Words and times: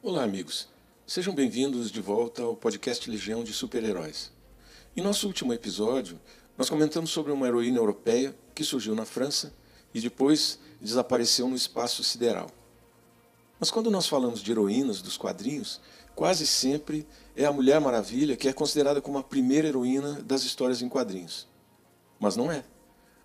Olá, 0.00 0.22
amigos. 0.22 0.68
Sejam 1.04 1.34
bem-vindos 1.34 1.90
de 1.90 2.00
volta 2.00 2.40
ao 2.40 2.54
podcast 2.54 3.10
Legião 3.10 3.42
de 3.42 3.52
Super-Heróis. 3.52 4.30
Em 4.96 5.02
nosso 5.02 5.26
último 5.26 5.52
episódio, 5.52 6.20
nós 6.56 6.70
comentamos 6.70 7.10
sobre 7.10 7.32
uma 7.32 7.48
heroína 7.48 7.78
europeia 7.78 8.32
que 8.54 8.62
surgiu 8.62 8.94
na 8.94 9.04
França 9.04 9.52
e 9.92 10.00
depois 10.00 10.60
desapareceu 10.80 11.48
no 11.48 11.56
espaço 11.56 12.04
sideral. 12.04 12.48
Mas 13.58 13.72
quando 13.72 13.90
nós 13.90 14.06
falamos 14.06 14.40
de 14.40 14.52
heroínas 14.52 15.02
dos 15.02 15.16
quadrinhos, 15.16 15.80
quase 16.14 16.46
sempre 16.46 17.04
é 17.34 17.44
a 17.44 17.52
Mulher 17.52 17.80
Maravilha 17.80 18.36
que 18.36 18.46
é 18.46 18.52
considerada 18.52 19.00
como 19.02 19.18
a 19.18 19.24
primeira 19.24 19.66
heroína 19.66 20.22
das 20.22 20.44
histórias 20.44 20.80
em 20.80 20.88
quadrinhos. 20.88 21.48
Mas 22.20 22.36
não 22.36 22.52
é. 22.52 22.62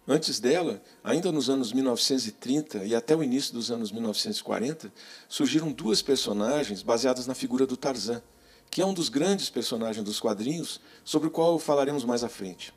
Antes 0.05 0.37
dela, 0.37 0.81
ainda 1.01 1.31
nos 1.31 1.49
anos 1.49 1.71
1930 1.71 2.83
e 2.83 2.93
até 2.93 3.15
o 3.15 3.23
início 3.23 3.53
dos 3.53 3.71
anos 3.71 3.89
1940, 3.89 4.91
surgiram 5.29 5.71
duas 5.71 6.01
personagens 6.01 6.83
baseadas 6.83 7.25
na 7.25 7.33
figura 7.33 7.65
do 7.65 7.77
Tarzan, 7.77 8.21
que 8.69 8.81
é 8.81 8.85
um 8.85 8.93
dos 8.93 9.07
grandes 9.07 9.49
personagens 9.49 10.03
dos 10.03 10.19
quadrinhos, 10.19 10.81
sobre 11.05 11.29
o 11.29 11.31
qual 11.31 11.57
falaremos 11.57 12.03
mais 12.03 12.21
à 12.21 12.27
frente. 12.27 12.73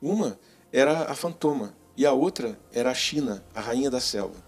Uma 0.00 0.38
era 0.72 1.10
a 1.10 1.14
Fantoma 1.14 1.74
e 1.94 2.06
a 2.06 2.12
outra 2.12 2.58
era 2.72 2.90
a 2.90 2.94
China, 2.94 3.44
a 3.54 3.60
rainha 3.60 3.90
da 3.90 4.00
selva. 4.00 4.42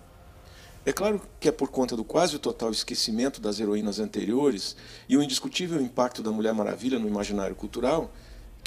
É 0.86 0.92
claro 0.92 1.20
que 1.38 1.48
é 1.48 1.52
por 1.52 1.68
conta 1.68 1.94
do 1.94 2.04
quase 2.04 2.38
total 2.38 2.70
esquecimento 2.70 3.38
das 3.38 3.60
heroínas 3.60 3.98
anteriores 3.98 4.74
e 5.06 5.14
o 5.14 5.22
indiscutível 5.22 5.78
impacto 5.78 6.22
da 6.22 6.30
Mulher 6.30 6.54
Maravilha 6.54 6.98
no 6.98 7.06
imaginário 7.06 7.54
cultural 7.54 8.10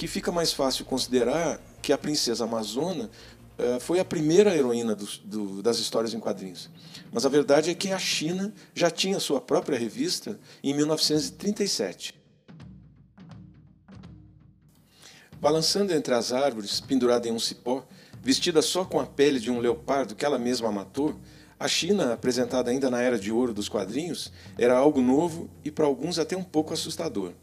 que 0.02 0.08
fica 0.08 0.32
mais 0.32 0.52
fácil 0.52 0.86
considerar 0.86 1.60
que 1.82 1.94
a 1.94 1.98
princesa 1.98 2.44
amazona 2.44 3.10
foi 3.80 4.00
a 4.00 4.06
primeira 4.06 4.56
heroína 4.56 4.96
do, 4.96 5.06
do, 5.24 5.62
das 5.62 5.80
histórias 5.80 6.14
em 6.14 6.20
quadrinhos. 6.20 6.70
Mas 7.12 7.26
a 7.26 7.30
verdade 7.30 7.70
é 7.70 7.74
que 7.74 7.92
a 7.92 8.00
China 8.00 8.54
já 8.74 8.90
tinha 8.90 9.20
sua 9.20 9.42
própria 9.42 9.78
revista 9.78 10.40
em 10.64 10.74
1937. 10.74 12.20
Balançando 15.40 15.94
entre 15.94 16.14
as 16.14 16.32
árvores, 16.32 16.80
pendurada 16.80 17.28
em 17.28 17.32
um 17.32 17.40
cipó, 17.40 17.86
vestida 18.22 18.62
só 18.62 18.86
com 18.86 19.00
a 19.00 19.06
pele 19.06 19.40
de 19.40 19.50
um 19.50 19.60
leopardo 19.60 20.16
que 20.16 20.24
ela 20.24 20.38
mesma 20.38 20.72
matou, 20.72 21.20
a 21.60 21.68
China, 21.68 22.14
apresentada 22.14 22.72
ainda 22.72 22.90
na 22.90 23.02
era 23.02 23.20
de 23.20 23.32
ouro 23.32 23.54
dos 23.54 23.70
quadrinhos, 23.70 24.32
era 24.58 24.76
algo 24.76 25.00
novo 25.00 25.50
e 25.64 25.70
para 25.70 25.86
alguns 25.86 26.18
até 26.18 26.36
um 26.36 26.44
pouco 26.44 26.74
assustador. 26.74 27.34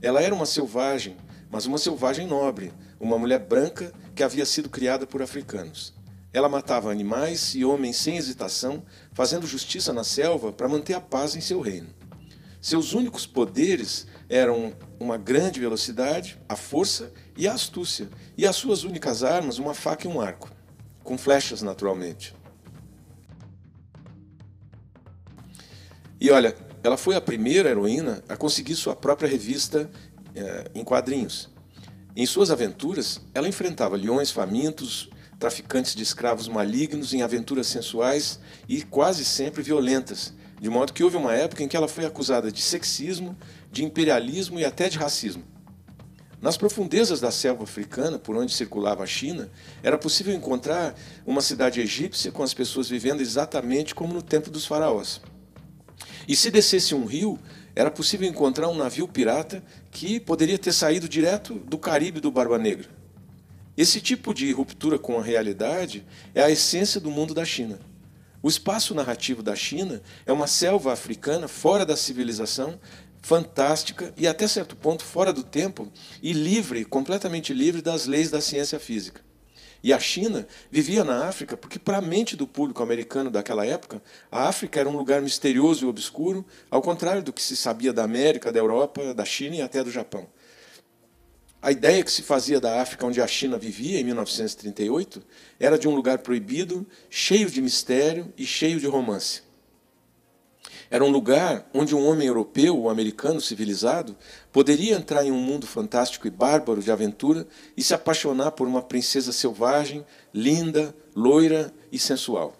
Ela 0.00 0.22
era 0.22 0.34
uma 0.34 0.46
selvagem, 0.46 1.16
mas 1.52 1.66
uma 1.66 1.76
selvagem 1.76 2.26
nobre, 2.26 2.72
uma 2.98 3.18
mulher 3.18 3.38
branca 3.38 3.92
que 4.14 4.22
havia 4.22 4.46
sido 4.46 4.70
criada 4.70 5.06
por 5.06 5.20
africanos. 5.20 5.92
Ela 6.32 6.48
matava 6.48 6.90
animais 6.90 7.54
e 7.54 7.62
homens 7.62 7.98
sem 7.98 8.16
hesitação, 8.16 8.82
fazendo 9.12 9.46
justiça 9.46 9.92
na 9.92 10.02
selva 10.02 10.50
para 10.50 10.66
manter 10.66 10.94
a 10.94 11.00
paz 11.00 11.36
em 11.36 11.42
seu 11.42 11.60
reino. 11.60 11.88
Seus 12.58 12.94
únicos 12.94 13.26
poderes 13.26 14.06
eram 14.30 14.72
uma 14.98 15.18
grande 15.18 15.60
velocidade, 15.60 16.40
a 16.48 16.56
força 16.56 17.12
e 17.36 17.46
a 17.46 17.52
astúcia, 17.52 18.08
e 18.34 18.46
as 18.46 18.56
suas 18.56 18.82
únicas 18.82 19.22
armas 19.22 19.58
uma 19.58 19.74
faca 19.74 20.08
e 20.08 20.10
um 20.10 20.22
arco, 20.22 20.50
com 21.04 21.18
flechas 21.18 21.60
naturalmente. 21.60 22.34
E 26.18 26.30
olha, 26.30 26.56
ela 26.82 26.96
foi 26.96 27.14
a 27.14 27.20
primeira 27.20 27.68
heroína 27.68 28.24
a 28.28 28.36
conseguir 28.36 28.74
sua 28.74 28.96
própria 28.96 29.28
revista 29.28 29.90
eh, 30.34 30.70
em 30.74 30.84
quadrinhos. 30.84 31.50
Em 32.14 32.26
suas 32.26 32.50
aventuras, 32.50 33.20
ela 33.34 33.48
enfrentava 33.48 33.96
leões 33.96 34.30
famintos, 34.30 35.08
traficantes 35.38 35.94
de 35.94 36.02
escravos 36.02 36.46
malignos 36.46 37.14
em 37.14 37.22
aventuras 37.22 37.66
sensuais 37.66 38.38
e 38.68 38.82
quase 38.82 39.24
sempre 39.24 39.62
violentas, 39.62 40.32
de 40.60 40.68
modo 40.68 40.92
que 40.92 41.02
houve 41.02 41.16
uma 41.16 41.34
época 41.34 41.62
em 41.62 41.68
que 41.68 41.76
ela 41.76 41.88
foi 41.88 42.04
acusada 42.04 42.52
de 42.52 42.60
sexismo, 42.60 43.36
de 43.70 43.84
imperialismo 43.84 44.60
e 44.60 44.64
até 44.64 44.88
de 44.88 44.98
racismo. 44.98 45.42
Nas 46.42 46.56
profundezas 46.56 47.20
da 47.20 47.30
selva 47.30 47.62
africana, 47.62 48.18
por 48.18 48.36
onde 48.36 48.52
circulava 48.52 49.04
a 49.04 49.06
China, 49.06 49.48
era 49.82 49.96
possível 49.96 50.34
encontrar 50.34 50.94
uma 51.24 51.40
cidade 51.40 51.80
egípcia 51.80 52.32
com 52.32 52.42
as 52.42 52.52
pessoas 52.52 52.88
vivendo 52.88 53.20
exatamente 53.20 53.94
como 53.94 54.12
no 54.12 54.20
tempo 54.20 54.50
dos 54.50 54.66
faraós. 54.66 55.20
E 56.26 56.34
se 56.34 56.50
descesse 56.50 56.94
um 56.94 57.04
rio, 57.04 57.38
era 57.74 57.90
possível 57.90 58.28
encontrar 58.28 58.68
um 58.68 58.74
navio 58.74 59.08
pirata 59.08 59.62
que 59.90 60.20
poderia 60.20 60.58
ter 60.58 60.72
saído 60.72 61.08
direto 61.08 61.54
do 61.54 61.78
Caribe 61.78 62.20
do 62.20 62.30
Barba 62.30 62.58
Negra. 62.58 62.88
Esse 63.76 64.00
tipo 64.00 64.34
de 64.34 64.52
ruptura 64.52 64.98
com 64.98 65.18
a 65.18 65.22
realidade 65.22 66.04
é 66.34 66.42
a 66.42 66.50
essência 66.50 67.00
do 67.00 67.10
mundo 67.10 67.32
da 67.32 67.44
China. 67.44 67.78
O 68.42 68.48
espaço 68.48 68.94
narrativo 68.94 69.42
da 69.42 69.56
China 69.56 70.02
é 70.26 70.32
uma 70.32 70.46
selva 70.46 70.92
africana 70.92 71.48
fora 71.48 71.86
da 71.86 71.96
civilização, 71.96 72.78
fantástica 73.22 74.12
e 74.16 74.26
até 74.26 74.46
certo 74.46 74.76
ponto 74.76 75.04
fora 75.04 75.32
do 75.32 75.44
tempo 75.44 75.90
e 76.22 76.32
livre, 76.32 76.84
completamente 76.84 77.54
livre 77.54 77.80
das 77.80 78.06
leis 78.06 78.30
da 78.30 78.40
ciência 78.40 78.78
física. 78.78 79.22
E 79.82 79.92
a 79.92 79.98
China 79.98 80.46
vivia 80.70 81.02
na 81.02 81.26
África 81.26 81.56
porque, 81.56 81.78
para 81.78 81.98
a 81.98 82.02
mente 82.02 82.36
do 82.36 82.46
público 82.46 82.82
americano 82.82 83.30
daquela 83.30 83.66
época, 83.66 84.00
a 84.30 84.48
África 84.48 84.78
era 84.78 84.88
um 84.88 84.96
lugar 84.96 85.20
misterioso 85.20 85.84
e 85.84 85.88
obscuro, 85.88 86.46
ao 86.70 86.80
contrário 86.80 87.22
do 87.22 87.32
que 87.32 87.42
se 87.42 87.56
sabia 87.56 87.92
da 87.92 88.04
América, 88.04 88.52
da 88.52 88.60
Europa, 88.60 89.12
da 89.12 89.24
China 89.24 89.56
e 89.56 89.62
até 89.62 89.82
do 89.82 89.90
Japão. 89.90 90.28
A 91.60 91.70
ideia 91.70 92.02
que 92.02 92.10
se 92.10 92.22
fazia 92.22 92.60
da 92.60 92.80
África 92.80 93.06
onde 93.06 93.20
a 93.20 93.26
China 93.26 93.56
vivia 93.56 94.00
em 94.00 94.04
1938 94.04 95.22
era 95.58 95.78
de 95.78 95.88
um 95.88 95.94
lugar 95.94 96.18
proibido, 96.18 96.86
cheio 97.08 97.48
de 97.48 97.60
mistério 97.60 98.32
e 98.36 98.44
cheio 98.44 98.80
de 98.80 98.86
romance. 98.86 99.42
Era 100.92 101.02
um 101.02 101.10
lugar 101.10 101.66
onde 101.72 101.96
um 101.96 102.06
homem 102.06 102.28
europeu 102.28 102.76
ou 102.76 102.90
americano 102.90 103.40
civilizado 103.40 104.14
poderia 104.52 104.94
entrar 104.94 105.24
em 105.24 105.32
um 105.32 105.40
mundo 105.40 105.66
fantástico 105.66 106.26
e 106.26 106.30
bárbaro 106.30 106.82
de 106.82 106.92
aventura 106.92 107.46
e 107.74 107.82
se 107.82 107.94
apaixonar 107.94 108.50
por 108.50 108.68
uma 108.68 108.82
princesa 108.82 109.32
selvagem, 109.32 110.04
linda, 110.34 110.94
loira 111.16 111.72
e 111.90 111.98
sensual. 111.98 112.54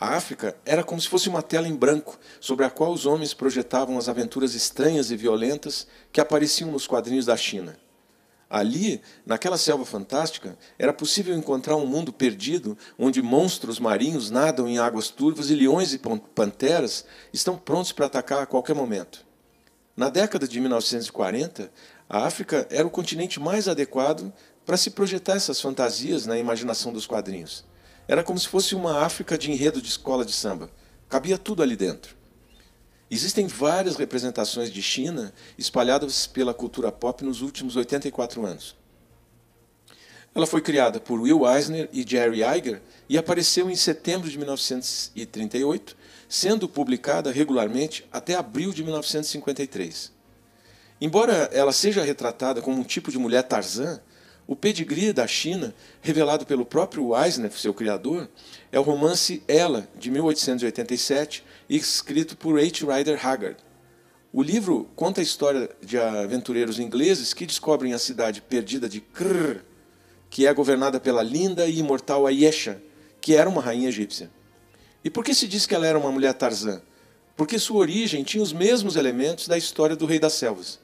A 0.00 0.16
África 0.16 0.56
era 0.64 0.82
como 0.82 0.98
se 1.02 1.06
fosse 1.06 1.28
uma 1.28 1.42
tela 1.42 1.68
em 1.68 1.76
branco 1.76 2.18
sobre 2.40 2.64
a 2.64 2.70
qual 2.70 2.94
os 2.94 3.04
homens 3.04 3.34
projetavam 3.34 3.98
as 3.98 4.08
aventuras 4.08 4.54
estranhas 4.54 5.10
e 5.10 5.16
violentas 5.16 5.86
que 6.10 6.22
apareciam 6.22 6.72
nos 6.72 6.86
quadrinhos 6.86 7.26
da 7.26 7.36
China. 7.36 7.78
Ali, 8.50 9.02
naquela 9.26 9.58
selva 9.58 9.84
fantástica, 9.84 10.56
era 10.78 10.92
possível 10.92 11.36
encontrar 11.36 11.76
um 11.76 11.86
mundo 11.86 12.12
perdido 12.12 12.78
onde 12.98 13.20
monstros 13.20 13.78
marinhos 13.78 14.30
nadam 14.30 14.66
em 14.66 14.78
águas 14.78 15.08
turvas 15.08 15.50
e 15.50 15.54
leões 15.54 15.92
e 15.92 16.00
panteras 16.34 17.04
estão 17.30 17.58
prontos 17.58 17.92
para 17.92 18.06
atacar 18.06 18.42
a 18.42 18.46
qualquer 18.46 18.74
momento. 18.74 19.26
Na 19.94 20.08
década 20.08 20.48
de 20.48 20.60
1940, 20.60 21.70
a 22.08 22.26
África 22.26 22.66
era 22.70 22.86
o 22.86 22.90
continente 22.90 23.38
mais 23.38 23.68
adequado 23.68 24.32
para 24.64 24.76
se 24.76 24.90
projetar 24.90 25.34
essas 25.34 25.60
fantasias 25.60 26.24
na 26.24 26.38
imaginação 26.38 26.92
dos 26.92 27.06
quadrinhos. 27.06 27.64
Era 28.06 28.22
como 28.22 28.38
se 28.38 28.48
fosse 28.48 28.74
uma 28.74 29.04
África 29.04 29.36
de 29.36 29.50
enredo 29.50 29.82
de 29.82 29.88
escola 29.88 30.24
de 30.24 30.32
samba. 30.32 30.70
Cabia 31.08 31.36
tudo 31.36 31.62
ali 31.62 31.76
dentro. 31.76 32.17
Existem 33.10 33.46
várias 33.46 33.96
representações 33.96 34.70
de 34.70 34.82
China 34.82 35.32
espalhadas 35.56 36.26
pela 36.26 36.52
cultura 36.52 36.92
pop 36.92 37.24
nos 37.24 37.40
últimos 37.40 37.74
84 37.74 38.44
anos. 38.44 38.76
Ela 40.34 40.46
foi 40.46 40.60
criada 40.60 41.00
por 41.00 41.20
Will 41.20 41.48
Eisner 41.48 41.88
e 41.92 42.04
Jerry 42.06 42.42
Iger 42.44 42.82
e 43.08 43.16
apareceu 43.16 43.70
em 43.70 43.74
setembro 43.74 44.28
de 44.28 44.36
1938, 44.36 45.96
sendo 46.28 46.68
publicada 46.68 47.32
regularmente 47.32 48.06
até 48.12 48.34
abril 48.34 48.72
de 48.72 48.84
1953. 48.84 50.12
Embora 51.00 51.48
ela 51.52 51.72
seja 51.72 52.04
retratada 52.04 52.60
como 52.60 52.78
um 52.78 52.84
tipo 52.84 53.10
de 53.10 53.18
mulher 53.18 53.42
Tarzan, 53.42 54.00
o 54.46 54.56
pedigree 54.56 55.12
da 55.12 55.26
China, 55.26 55.74
revelado 56.00 56.46
pelo 56.46 56.64
próprio 56.64 57.16
Eisner, 57.16 57.52
seu 57.52 57.74
criador, 57.74 58.28
é 58.72 58.78
o 58.78 58.82
romance 58.82 59.42
Ela, 59.46 59.88
de 59.98 60.10
1887, 60.10 61.44
escrito 61.76 62.36
por 62.36 62.58
H. 62.58 62.84
Rider 62.86 63.26
Haggard. 63.26 63.56
O 64.32 64.42
livro 64.42 64.88
conta 64.94 65.20
a 65.20 65.24
história 65.24 65.70
de 65.82 65.98
aventureiros 65.98 66.78
ingleses 66.78 67.32
que 67.32 67.46
descobrem 67.46 67.92
a 67.92 67.98
cidade 67.98 68.40
perdida 68.40 68.88
de 68.88 69.00
Krr, 69.00 69.62
que 70.30 70.46
é 70.46 70.52
governada 70.52 71.00
pela 71.00 71.22
linda 71.22 71.66
e 71.66 71.78
imortal 71.78 72.26
Ayesha, 72.26 72.82
que 73.20 73.34
era 73.34 73.48
uma 73.48 73.62
rainha 73.62 73.88
egípcia. 73.88 74.30
E 75.02 75.10
por 75.10 75.24
que 75.24 75.34
se 75.34 75.48
diz 75.48 75.66
que 75.66 75.74
ela 75.74 75.86
era 75.86 75.98
uma 75.98 76.12
mulher 76.12 76.34
Tarzan? 76.34 76.82
Porque 77.36 77.58
sua 77.58 77.78
origem 77.78 78.24
tinha 78.24 78.42
os 78.42 78.52
mesmos 78.52 78.96
elementos 78.96 79.48
da 79.48 79.56
história 79.56 79.96
do 79.96 80.06
Rei 80.06 80.18
das 80.18 80.34
Selvas. 80.34 80.78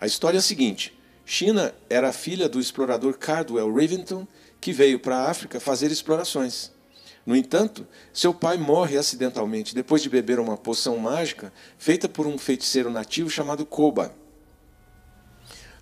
A 0.00 0.06
história 0.06 0.38
é 0.38 0.40
a 0.40 0.42
seguinte: 0.42 0.96
China 1.24 1.74
era 1.88 2.12
filha 2.12 2.48
do 2.48 2.60
explorador 2.60 3.16
Cardwell 3.18 3.72
Rivington, 3.72 4.26
que 4.60 4.72
veio 4.72 5.00
para 5.00 5.16
a 5.16 5.30
África 5.30 5.58
fazer 5.58 5.90
explorações. 5.90 6.70
No 7.30 7.36
entanto, 7.36 7.86
seu 8.12 8.34
pai 8.34 8.56
morre 8.56 8.98
acidentalmente 8.98 9.72
depois 9.72 10.02
de 10.02 10.10
beber 10.10 10.40
uma 10.40 10.56
poção 10.56 10.98
mágica 10.98 11.52
feita 11.78 12.08
por 12.08 12.26
um 12.26 12.36
feiticeiro 12.36 12.90
nativo 12.90 13.30
chamado 13.30 13.64
Koba. 13.64 14.12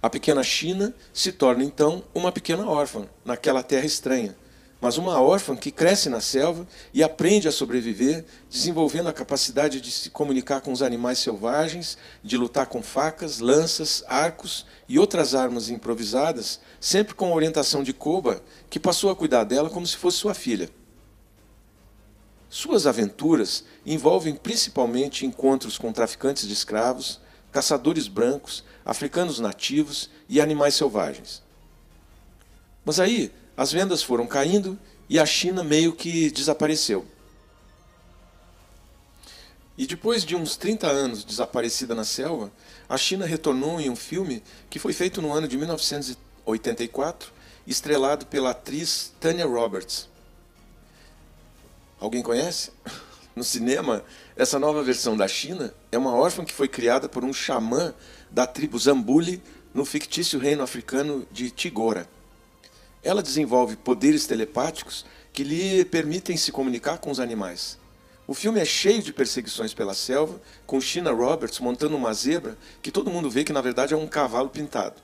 A 0.03 0.11
pequena 0.11 0.43
China 0.43 0.95
se 1.11 1.33
torna 1.33 1.65
então 1.65 2.05
uma 2.15 2.31
pequena 2.31 2.69
órfã 2.69 3.09
naquela 3.25 3.63
terra 3.63 3.87
estranha, 3.87 4.37
mas 4.79 4.99
uma 4.99 5.23
órfã 5.23 5.57
que 5.57 5.71
cresce 5.71 6.11
na 6.11 6.21
selva 6.21 6.69
e 6.93 7.03
aprende 7.03 7.49
a 7.49 7.51
sobreviver, 7.51 8.27
desenvolvendo 8.51 9.09
a 9.09 9.15
capacidade 9.15 9.81
de 9.81 9.91
se 9.91 10.11
comunicar 10.11 10.61
com 10.61 10.71
os 10.71 10.83
animais 10.83 11.19
selvagens, 11.19 11.97
de 12.23 12.37
lutar 12.37 12.67
com 12.67 12.83
facas, 12.83 13.39
lanças, 13.39 14.05
arcos 14.07 14.67
e 14.87 14.99
outras 14.99 15.35
armas 15.35 15.71
improvisadas, 15.71 16.61
sempre 16.79 17.15
com 17.15 17.33
a 17.33 17.35
orientação 17.35 17.83
de 17.83 17.95
Koba, 17.95 18.43
que 18.69 18.79
passou 18.79 19.11
a 19.11 19.17
cuidar 19.17 19.45
dela 19.45 19.71
como 19.71 19.87
se 19.87 19.97
fosse 19.97 20.19
sua 20.19 20.35
filha. 20.35 20.69
Suas 22.51 22.87
aventuras 22.87 23.65
envolvem 23.85 24.35
principalmente 24.35 25.27
encontros 25.27 25.77
com 25.77 25.93
traficantes 25.93 26.47
de 26.47 26.53
escravos, 26.53 27.21
caçadores 27.53 28.09
brancos, 28.09 28.65
africanos 28.85 29.39
nativos 29.39 30.09
e 30.29 30.41
animais 30.41 30.75
selvagens. 30.75 31.43
Mas 32.85 32.99
aí 32.99 33.31
as 33.57 33.71
vendas 33.71 34.03
foram 34.03 34.27
caindo 34.27 34.79
e 35.09 35.19
a 35.19 35.27
China 35.27 35.63
meio 35.63 35.93
que 35.93 36.31
desapareceu. 36.31 37.07
E 39.77 39.87
depois 39.87 40.25
de 40.25 40.35
uns 40.35 40.57
30 40.57 40.87
anos 40.89 41.23
desaparecida 41.23 41.95
na 41.95 42.05
selva, 42.05 42.51
a 42.89 42.97
China 42.97 43.27
retornou 43.27 43.81
em 43.81 43.89
um 43.89 43.95
filme 43.95 44.43
que 44.69 44.79
foi 44.79 44.93
feito 44.93 45.23
no 45.23 45.33
ano 45.33 45.47
de 45.47 45.57
1984, 45.57 47.33
estrelado 47.67 48.27
pela 48.27 48.51
atriz 48.51 49.13
Tanya 49.21 49.47
Roberts. 49.47 50.09
Alguém 52.01 52.23
conhece? 52.23 52.71
No 53.35 53.45
cinema, 53.45 54.05
essa 54.37 54.59
nova 54.59 54.83
versão 54.83 55.17
da 55.17 55.29
China 55.29 55.75
é 55.93 55.99
uma 55.99 56.15
órfã 56.15 56.45
que 56.45 56.53
foi 56.53 56.69
criada 56.69 57.09
por 57.09 57.25
um 57.25 57.33
xamã 57.33 57.95
da 58.31 58.47
tribo 58.47 58.79
Zambuli 58.79 59.43
no 59.73 59.85
fictício 59.85 60.39
reino 60.39 60.63
africano 60.63 61.27
de 61.31 61.51
Tigora. 61.51 62.09
Ela 63.03 63.23
desenvolve 63.23 63.77
poderes 63.77 64.27
telepáticos 64.27 65.05
que 65.33 65.45
lhe 65.45 65.85
permitem 65.85 66.37
se 66.37 66.51
comunicar 66.51 66.99
com 66.99 67.11
os 67.11 67.21
animais. 67.21 67.79
O 68.27 68.35
filme 68.35 68.61
é 68.61 68.65
cheio 68.65 69.03
de 69.03 69.13
perseguições 69.13 69.73
pela 69.73 69.95
selva, 69.95 70.41
com 70.67 70.81
China 70.81 71.13
Roberts 71.13 71.61
montando 71.61 71.97
uma 71.97 72.13
zebra 72.13 72.59
que 72.83 72.91
todo 72.91 73.11
mundo 73.11 73.31
vê 73.31 73.43
que 73.43 73.53
na 73.53 73.61
verdade 73.61 73.95
é 73.95 73.97
um 73.97 74.07
cavalo 74.07 74.51
pintado. 74.51 75.01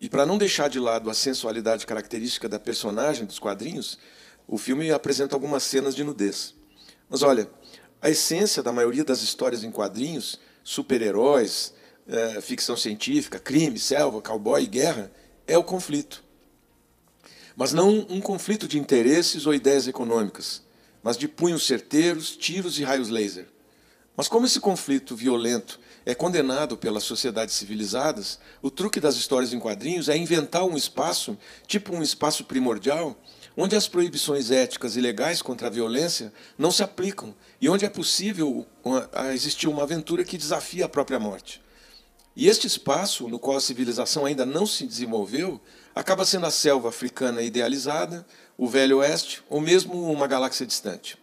E 0.00 0.08
para 0.08 0.26
não 0.26 0.36
deixar 0.36 0.68
de 0.68 0.78
lado 0.78 1.08
a 1.10 1.14
sensualidade 1.14 1.86
característica 1.86 2.48
da 2.48 2.60
personagem 2.60 3.24
dos 3.24 3.38
quadrinhos, 3.38 3.98
o 4.46 4.58
filme 4.58 4.90
apresenta 4.90 5.34
algumas 5.34 5.62
cenas 5.62 5.94
de 5.94 6.04
nudez. 6.04 6.54
Mas 7.08 7.22
olha, 7.22 7.48
a 8.00 8.10
essência 8.10 8.62
da 8.62 8.72
maioria 8.72 9.04
das 9.04 9.22
histórias 9.22 9.64
em 9.64 9.70
quadrinhos, 9.70 10.38
super-heróis, 10.62 11.74
é, 12.06 12.40
ficção 12.40 12.76
científica, 12.76 13.38
crime, 13.38 13.78
selva, 13.78 14.22
cowboy 14.22 14.62
e 14.62 14.66
guerra, 14.66 15.10
é 15.46 15.56
o 15.58 15.64
conflito. 15.64 16.22
Mas 17.56 17.72
não 17.72 18.06
um 18.10 18.20
conflito 18.20 18.68
de 18.68 18.78
interesses 18.78 19.46
ou 19.46 19.54
ideias 19.54 19.88
econômicas, 19.88 20.62
mas 21.02 21.16
de 21.16 21.26
punhos 21.26 21.66
certeiros, 21.66 22.36
tiros 22.36 22.78
e 22.78 22.84
raios 22.84 23.08
laser. 23.08 23.48
Mas 24.16 24.28
como 24.28 24.46
esse 24.46 24.60
conflito 24.60 25.16
violento 25.16 25.78
é 26.04 26.14
condenado 26.14 26.76
pelas 26.76 27.02
sociedades 27.02 27.54
civilizadas, 27.54 28.38
o 28.62 28.70
truque 28.70 29.00
das 29.00 29.16
histórias 29.16 29.52
em 29.52 29.58
quadrinhos 29.58 30.08
é 30.08 30.16
inventar 30.16 30.64
um 30.64 30.76
espaço, 30.76 31.36
tipo 31.66 31.94
um 31.94 32.02
espaço 32.02 32.44
primordial, 32.44 33.20
onde 33.56 33.74
as 33.74 33.88
proibições 33.88 34.50
éticas 34.50 34.96
e 34.96 35.00
legais 35.00 35.40
contra 35.40 35.68
a 35.68 35.70
violência 35.70 36.32
não 36.58 36.70
se 36.70 36.82
aplicam 36.82 37.34
e 37.60 37.68
onde 37.68 37.84
é 37.84 37.88
possível 37.88 38.66
existir 39.32 39.68
uma 39.68 39.84
aventura 39.84 40.24
que 40.24 40.36
desafia 40.36 40.84
a 40.84 40.88
própria 40.88 41.18
morte. 41.18 41.62
E 42.36 42.48
este 42.48 42.66
espaço, 42.66 43.28
no 43.28 43.38
qual 43.38 43.56
a 43.56 43.60
civilização 43.60 44.26
ainda 44.26 44.44
não 44.44 44.66
se 44.66 44.86
desenvolveu, 44.86 45.58
acaba 45.94 46.26
sendo 46.26 46.44
a 46.44 46.50
selva 46.50 46.90
africana 46.90 47.40
idealizada, 47.40 48.26
o 48.58 48.68
Velho 48.68 48.98
Oeste 48.98 49.42
ou 49.48 49.58
mesmo 49.58 50.12
uma 50.12 50.26
galáxia 50.26 50.66
distante. 50.66 51.16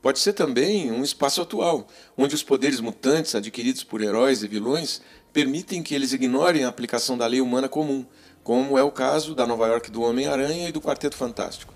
Pode 0.00 0.18
ser 0.18 0.32
também 0.32 0.90
um 0.90 1.02
espaço 1.02 1.42
atual, 1.42 1.86
onde 2.16 2.34
os 2.34 2.42
poderes 2.42 2.80
mutantes 2.80 3.34
adquiridos 3.34 3.84
por 3.84 4.00
heróis 4.00 4.42
e 4.42 4.48
vilões 4.48 5.02
permitem 5.34 5.82
que 5.82 5.94
eles 5.94 6.12
ignorem 6.12 6.64
a 6.64 6.68
aplicação 6.68 7.18
da 7.18 7.26
lei 7.26 7.40
humana 7.40 7.68
comum, 7.68 8.06
como 8.44 8.76
é 8.76 8.82
o 8.82 8.92
caso 8.92 9.34
da 9.34 9.46
Nova 9.46 9.66
York 9.66 9.90
do 9.90 10.02
Homem-Aranha 10.02 10.68
e 10.68 10.72
do 10.72 10.80
Quarteto 10.80 11.16
Fantástico. 11.16 11.72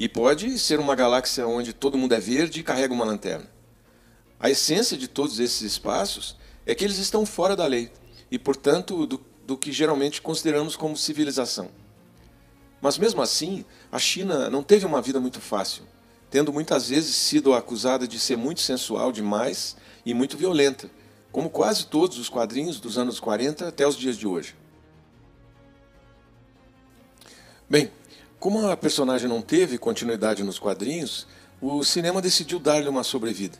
E 0.00 0.08
pode 0.08 0.58
ser 0.58 0.80
uma 0.80 0.96
galáxia 0.96 1.46
onde 1.46 1.72
todo 1.72 1.96
mundo 1.96 2.12
é 2.12 2.18
verde 2.18 2.58
e 2.58 2.64
carrega 2.64 2.92
uma 2.92 3.04
lanterna. 3.04 3.48
A 4.40 4.50
essência 4.50 4.98
de 4.98 5.06
todos 5.06 5.38
esses 5.38 5.62
espaços 5.62 6.36
é 6.66 6.74
que 6.74 6.84
eles 6.84 6.98
estão 6.98 7.24
fora 7.24 7.54
da 7.54 7.64
lei 7.66 7.88
e, 8.32 8.36
portanto, 8.36 9.06
do, 9.06 9.24
do 9.46 9.56
que 9.56 9.70
geralmente 9.70 10.20
consideramos 10.20 10.74
como 10.74 10.96
civilização. 10.96 11.70
Mas 12.80 12.98
mesmo 12.98 13.22
assim, 13.22 13.64
a 13.92 13.98
China 14.00 14.50
não 14.50 14.64
teve 14.64 14.84
uma 14.84 15.00
vida 15.00 15.20
muito 15.20 15.40
fácil, 15.40 15.84
tendo 16.28 16.52
muitas 16.52 16.88
vezes 16.88 17.14
sido 17.14 17.54
acusada 17.54 18.08
de 18.08 18.18
ser 18.18 18.36
muito 18.36 18.60
sensual 18.60 19.12
demais 19.12 19.76
e 20.04 20.12
muito 20.12 20.36
violenta, 20.36 20.90
como 21.30 21.48
quase 21.48 21.86
todos 21.86 22.18
os 22.18 22.28
quadrinhos 22.28 22.80
dos 22.80 22.98
anos 22.98 23.20
40 23.20 23.68
até 23.68 23.86
os 23.86 23.96
dias 23.96 24.16
de 24.16 24.26
hoje. 24.26 24.56
Bem, 27.72 27.90
como 28.38 28.68
a 28.68 28.76
personagem 28.76 29.26
não 29.26 29.40
teve 29.40 29.78
continuidade 29.78 30.44
nos 30.44 30.58
quadrinhos, 30.58 31.26
o 31.58 31.82
cinema 31.82 32.20
decidiu 32.20 32.58
dar-lhe 32.58 32.86
uma 32.86 33.02
sobrevida. 33.02 33.56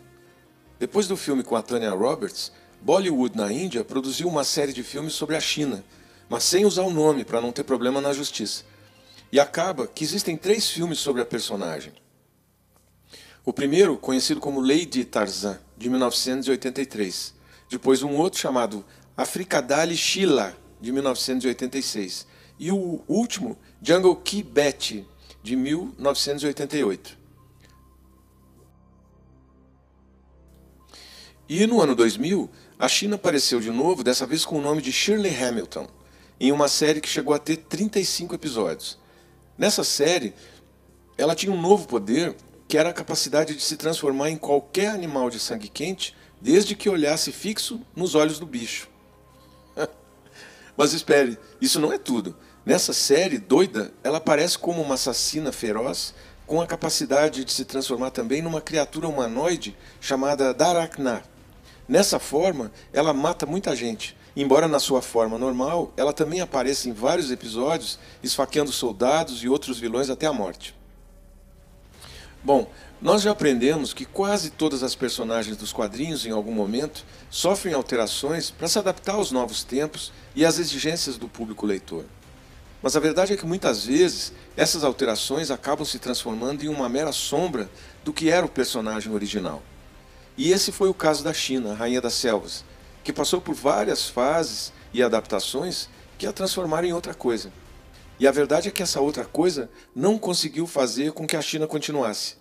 Depois 0.79 1.09
do 1.09 1.17
filme 1.17 1.43
com 1.43 1.56
a 1.56 1.62
Tanya 1.62 1.93
Roberts, 1.93 2.53
Bollywood 2.82 3.35
na 3.35 3.50
Índia 3.50 3.82
produziu 3.82 4.29
uma 4.29 4.44
série 4.44 4.75
de 4.75 4.82
filmes 4.82 5.14
sobre 5.14 5.35
a 5.35 5.41
China, 5.41 5.82
mas 6.29 6.44
sem 6.44 6.67
usar 6.67 6.82
o 6.82 6.93
nome 6.93 7.25
para 7.25 7.41
não 7.41 7.53
ter 7.53 7.64
problema 7.64 8.03
na 8.03 8.12
justiça. 8.12 8.64
E 9.32 9.41
acaba 9.41 9.87
que 9.87 10.05
existem 10.05 10.37
três 10.37 10.69
filmes 10.69 10.99
sobre 10.99 11.23
a 11.23 11.25
personagem. 11.25 11.94
O 13.47 13.50
primeiro, 13.50 13.97
conhecido 13.97 14.41
como 14.41 14.61
Lady 14.61 15.06
Tarzan, 15.06 15.59
de 15.79 15.88
1983. 15.88 17.32
Depois 17.70 18.03
um 18.03 18.14
outro 18.17 18.38
chamado 18.38 18.85
Afrikadali 19.17 19.97
Sheila, 19.97 20.55
de 20.82 20.93
1986. 20.93 22.26
E 22.59 22.70
o 22.70 23.03
último, 23.09 23.56
Jungle 23.85 24.15
Key 24.15 24.45
Betty, 24.45 25.05
de 25.43 25.57
1988. 25.57 27.19
E 31.49 31.67
no 31.67 31.83
ano 31.83 31.97
2000, 31.97 32.49
a 32.79 32.87
China 32.87 33.17
apareceu 33.17 33.59
de 33.59 33.73
novo, 33.73 34.05
dessa 34.05 34.25
vez 34.25 34.45
com 34.45 34.57
o 34.57 34.62
nome 34.62 34.81
de 34.81 34.93
Shirley 34.93 35.35
Hamilton, 35.35 35.89
em 36.39 36.53
uma 36.53 36.69
série 36.69 37.01
que 37.01 37.09
chegou 37.09 37.35
a 37.35 37.41
ter 37.41 37.57
35 37.57 38.37
episódios. 38.37 38.97
Nessa 39.59 39.83
série, 39.83 40.33
ela 41.19 41.35
tinha 41.35 41.53
um 41.53 41.61
novo 41.61 41.89
poder, 41.89 42.37
que 42.69 42.79
era 42.79 42.91
a 42.91 42.95
capacidade 42.95 43.53
de 43.57 43.62
se 43.62 43.77
transformar 43.77 44.31
em 44.31 44.37
qualquer 44.37 44.91
animal 44.91 45.29
de 45.29 45.41
sangue 45.41 45.69
quente, 45.69 46.15
desde 46.41 46.77
que 46.77 46.89
olhasse 46.89 47.33
fixo 47.33 47.81
nos 47.97 48.15
olhos 48.15 48.39
do 48.39 48.47
bicho. 48.47 48.89
Mas 50.77 50.93
espere, 50.93 51.37
isso 51.61 51.81
não 51.81 51.93
é 51.93 51.99
tudo. 51.99 52.37
Nessa 52.64 52.92
série 52.92 53.38
doida, 53.38 53.92
ela 54.04 54.19
aparece 54.19 54.57
como 54.57 54.81
uma 54.81 54.95
assassina 54.95 55.50
feroz 55.50 56.14
com 56.47 56.61
a 56.61 56.66
capacidade 56.66 57.45
de 57.45 57.52
se 57.52 57.64
transformar 57.64 58.11
também 58.11 58.40
numa 58.40 58.61
criatura 58.61 59.09
humanoide 59.09 59.76
chamada 60.00 60.54
Darakna. 60.54 61.25
Nessa 61.88 62.21
forma, 62.21 62.71
ela 62.92 63.12
mata 63.12 63.47
muita 63.47 63.75
gente. 63.75 64.16
Embora 64.37 64.69
na 64.69 64.78
sua 64.78 65.02
forma 65.02 65.37
normal, 65.37 65.92
ela 65.97 66.12
também 66.12 66.40
aparece 66.40 66.88
em 66.88 66.92
vários 66.92 67.33
episódios 67.33 67.99
esfaqueando 68.23 68.71
soldados 68.71 69.42
e 69.42 69.49
outros 69.49 69.81
vilões 69.81 70.09
até 70.09 70.26
a 70.26 70.33
morte. 70.33 70.73
Bom, 72.45 72.71
nós 73.00 73.23
já 73.23 73.33
aprendemos 73.33 73.92
que 73.92 74.04
quase 74.04 74.50
todas 74.50 74.85
as 74.85 74.95
personagens 74.95 75.57
dos 75.57 75.73
quadrinhos, 75.73 76.25
em 76.25 76.31
algum 76.31 76.52
momento, 76.52 77.04
sofrem 77.28 77.75
alterações 77.75 78.50
para 78.50 78.69
se 78.69 78.78
adaptar 78.78 79.14
aos 79.14 79.33
novos 79.33 79.64
tempos 79.64 80.12
e 80.35 80.45
às 80.45 80.61
exigências 80.61 81.19
do 81.19 81.28
público 81.28 81.66
leitor. 81.66 82.04
Mas 82.83 82.97
a 82.97 83.01
verdade 83.01 83.33
é 83.33 83.37
que 83.37 83.47
muitas 83.47 83.85
vezes 83.85 84.33
essas 84.57 84.83
alterações 84.83 85.51
acabam 85.51 85.87
se 85.87 85.99
transformando 85.99 86.65
em 86.65 86.69
uma 86.69 86.89
mera 86.89 87.12
sombra 87.12 87.71
do 88.05 88.12
que 88.12 88.29
era 88.29 88.45
o 88.45 88.49
personagem 88.49 89.12
original. 89.12 89.62
E 90.37 90.51
esse 90.51 90.73
foi 90.73 90.89
o 90.89 90.95
caso 90.95 91.23
da 91.23 91.33
China, 91.33 91.73
a 91.73 91.75
Rainha 91.75 92.01
das 92.01 92.15
Selvas, 92.15 92.65
que 93.05 93.12
passou 93.12 93.41
por 93.41 93.55
várias 93.55 94.09
fases 94.09 94.73
e 94.93 95.03
adaptações 95.03 95.89
que 96.19 96.27
a 96.27 96.33
transformaram 96.33 96.89
em 96.89 96.93
outra 96.93 97.15
coisa. 97.15 97.53
E 98.19 98.27
a 98.27 98.33
verdade 98.33 98.69
é 98.69 98.71
que 98.71 98.83
essa 98.83 99.01
outra 99.01 99.25
coisa 99.25 99.71
não 99.95 100.19
conseguiu 100.19 100.67
fazer 100.67 101.12
com 101.12 101.27
que 101.27 101.37
a 101.37 101.43
China 101.43 101.67
continuasse. 101.67 102.37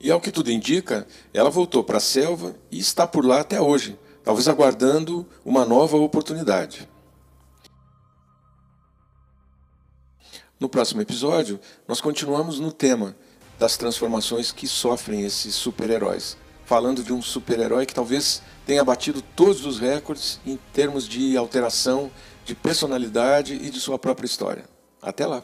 E 0.00 0.10
ao 0.10 0.20
que 0.20 0.32
tudo 0.32 0.50
indica, 0.50 1.06
ela 1.32 1.48
voltou 1.48 1.84
para 1.84 1.98
a 1.98 2.00
selva 2.00 2.56
e 2.70 2.78
está 2.78 3.06
por 3.06 3.24
lá 3.24 3.40
até 3.40 3.60
hoje, 3.60 3.98
talvez 4.24 4.48
aguardando 4.48 5.26
uma 5.44 5.64
nova 5.64 5.96
oportunidade. 5.96 6.88
No 10.62 10.68
próximo 10.68 11.02
episódio, 11.02 11.58
nós 11.88 12.00
continuamos 12.00 12.60
no 12.60 12.70
tema 12.70 13.16
das 13.58 13.76
transformações 13.76 14.52
que 14.52 14.68
sofrem 14.68 15.24
esses 15.24 15.56
super-heróis, 15.56 16.36
falando 16.64 17.02
de 17.02 17.12
um 17.12 17.20
super-herói 17.20 17.84
que 17.84 17.92
talvez 17.92 18.40
tenha 18.64 18.84
batido 18.84 19.20
todos 19.34 19.66
os 19.66 19.80
recordes 19.80 20.38
em 20.46 20.56
termos 20.72 21.08
de 21.08 21.36
alteração 21.36 22.12
de 22.44 22.54
personalidade 22.54 23.54
e 23.54 23.70
de 23.70 23.80
sua 23.80 23.98
própria 23.98 24.26
história. 24.26 24.64
Até 25.02 25.26
lá! 25.26 25.42